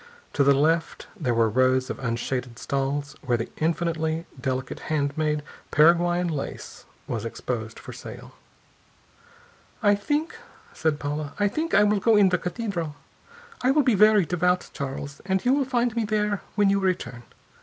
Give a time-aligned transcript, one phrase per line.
[0.33, 6.27] To the left, there were rows of unshaded stalls where the infinitely delicate handmade Paraguayan
[6.27, 8.31] lace was exposed for sale.
[9.83, 10.37] "I think,"
[10.73, 12.95] said Paula, "I think I will go in the cathedral.
[13.61, 17.21] I will be very devout, Charles, and you will find me there when you return.